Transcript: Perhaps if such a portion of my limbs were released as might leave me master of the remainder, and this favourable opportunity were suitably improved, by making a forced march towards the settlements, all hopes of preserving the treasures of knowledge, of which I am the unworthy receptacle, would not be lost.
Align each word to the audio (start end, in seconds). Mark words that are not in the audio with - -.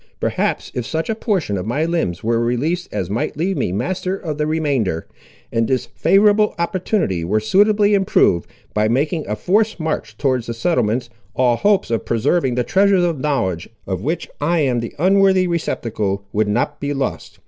Perhaps 0.19 0.71
if 0.73 0.83
such 0.83 1.11
a 1.11 1.13
portion 1.13 1.57
of 1.59 1.67
my 1.67 1.85
limbs 1.85 2.23
were 2.23 2.39
released 2.43 2.91
as 2.91 3.07
might 3.07 3.37
leave 3.37 3.55
me 3.55 3.71
master 3.71 4.17
of 4.17 4.39
the 4.39 4.47
remainder, 4.47 5.05
and 5.51 5.67
this 5.67 5.85
favourable 5.93 6.55
opportunity 6.57 7.23
were 7.23 7.39
suitably 7.39 7.93
improved, 7.93 8.49
by 8.73 8.87
making 8.87 9.27
a 9.27 9.35
forced 9.35 9.79
march 9.79 10.17
towards 10.17 10.47
the 10.47 10.55
settlements, 10.55 11.11
all 11.35 11.55
hopes 11.55 11.91
of 11.91 12.03
preserving 12.03 12.55
the 12.55 12.63
treasures 12.63 13.03
of 13.03 13.19
knowledge, 13.19 13.69
of 13.85 14.01
which 14.01 14.27
I 14.41 14.61
am 14.61 14.79
the 14.79 14.95
unworthy 14.97 15.45
receptacle, 15.45 16.25
would 16.33 16.47
not 16.47 16.79
be 16.79 16.95
lost. 16.95 17.37